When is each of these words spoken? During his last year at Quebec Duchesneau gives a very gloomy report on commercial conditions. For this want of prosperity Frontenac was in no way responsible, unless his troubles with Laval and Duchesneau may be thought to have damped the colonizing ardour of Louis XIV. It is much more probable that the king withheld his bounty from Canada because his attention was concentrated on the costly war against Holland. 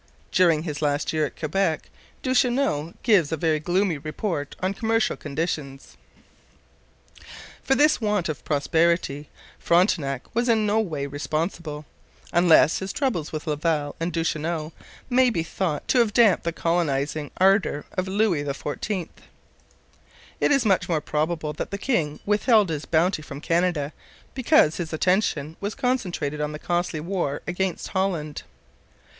During 0.31 0.63
his 0.63 0.81
last 0.81 1.13
year 1.13 1.27
at 1.27 1.37
Quebec 1.39 1.87
Duchesneau 2.23 2.95
gives 3.03 3.31
a 3.31 3.37
very 3.37 3.59
gloomy 3.59 3.99
report 3.99 4.55
on 4.59 4.73
commercial 4.73 5.15
conditions. 5.15 5.95
For 7.61 7.75
this 7.75 8.01
want 8.01 8.27
of 8.27 8.43
prosperity 8.43 9.29
Frontenac 9.59 10.33
was 10.33 10.49
in 10.49 10.65
no 10.65 10.79
way 10.79 11.05
responsible, 11.05 11.85
unless 12.33 12.79
his 12.79 12.91
troubles 12.91 13.31
with 13.31 13.45
Laval 13.45 13.95
and 13.99 14.11
Duchesneau 14.11 14.71
may 15.07 15.29
be 15.29 15.43
thought 15.43 15.87
to 15.89 15.99
have 15.99 16.13
damped 16.15 16.45
the 16.45 16.51
colonizing 16.51 17.29
ardour 17.37 17.85
of 17.93 18.07
Louis 18.07 18.43
XIV. 18.43 19.07
It 20.39 20.51
is 20.51 20.65
much 20.65 20.89
more 20.89 20.99
probable 21.01 21.53
that 21.53 21.69
the 21.69 21.77
king 21.77 22.19
withheld 22.25 22.71
his 22.71 22.85
bounty 22.85 23.21
from 23.21 23.39
Canada 23.39 23.93
because 24.33 24.77
his 24.77 24.93
attention 24.93 25.57
was 25.61 25.75
concentrated 25.75 26.41
on 26.41 26.53
the 26.53 26.57
costly 26.57 27.01
war 27.01 27.43
against 27.45 27.89
Holland. 27.89 28.41